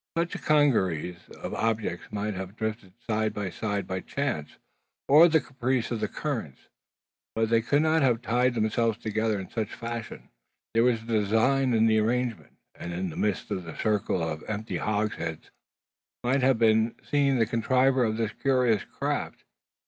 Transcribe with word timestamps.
Such 0.17 0.33
a 0.33 0.39
congeries 0.39 1.29
of 1.29 1.53
objects 1.53 2.11
might 2.11 2.33
have 2.33 2.55
drifted 2.55 2.93
side 3.05 3.35
by 3.35 3.51
side 3.51 3.85
by 3.85 3.99
chance, 3.99 4.55
or 5.07 5.27
the 5.27 5.39
caprice 5.39 5.91
of 5.91 5.99
the 5.99 6.07
currents; 6.07 6.69
but 7.35 7.51
they 7.51 7.61
could 7.61 7.83
not 7.83 8.01
have 8.01 8.23
tied 8.23 8.55
themselves 8.55 8.97
together 8.97 9.39
in 9.39 9.51
such 9.51 9.71
fashion. 9.71 10.29
There 10.73 10.83
was 10.85 11.01
design 11.01 11.75
in 11.75 11.85
the 11.85 11.99
arrangement; 11.99 12.53
and 12.73 12.91
in 12.91 13.11
the 13.11 13.15
midst 13.15 13.51
of 13.51 13.63
the 13.63 13.77
circle 13.77 14.23
of 14.27 14.43
empty 14.47 14.77
hogsheads 14.79 15.51
might 16.23 16.41
have 16.41 16.57
been 16.57 16.95
seen 17.03 17.37
the 17.37 17.45
contriver 17.45 18.03
of 18.03 18.17
this 18.17 18.31
curious 18.33 18.83
craft. 18.83 19.43